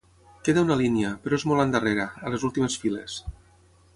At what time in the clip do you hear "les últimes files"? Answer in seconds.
2.37-3.21